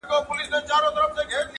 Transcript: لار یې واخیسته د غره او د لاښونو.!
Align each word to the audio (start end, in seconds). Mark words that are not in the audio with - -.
لار 0.03 0.09
یې 0.11 0.13
واخیسته 0.29 0.57
د 0.65 0.67
غره 0.71 0.87
او 1.03 1.09
د 1.15 1.17
لاښونو.! 1.17 1.47